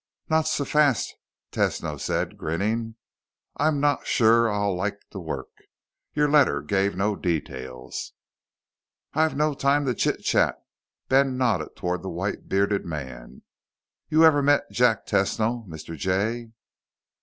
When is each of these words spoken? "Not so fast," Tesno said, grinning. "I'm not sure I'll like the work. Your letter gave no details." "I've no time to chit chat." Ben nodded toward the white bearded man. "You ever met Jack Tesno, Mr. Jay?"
"Not 0.31 0.47
so 0.47 0.65
fast," 0.65 1.15
Tesno 1.51 1.99
said, 1.99 2.35
grinning. 2.35 2.95
"I'm 3.57 3.79
not 3.79 4.07
sure 4.07 4.49
I'll 4.51 4.73
like 4.75 4.99
the 5.11 5.19
work. 5.19 5.51
Your 6.15 6.27
letter 6.27 6.63
gave 6.63 6.95
no 6.95 7.15
details." 7.15 8.13
"I've 9.13 9.37
no 9.37 9.53
time 9.53 9.85
to 9.85 9.93
chit 9.93 10.23
chat." 10.23 10.55
Ben 11.07 11.37
nodded 11.37 11.75
toward 11.75 12.01
the 12.01 12.09
white 12.09 12.49
bearded 12.49 12.83
man. 12.83 13.43
"You 14.09 14.25
ever 14.25 14.41
met 14.41 14.71
Jack 14.71 15.05
Tesno, 15.05 15.67
Mr. 15.67 15.95
Jay?" 15.95 16.49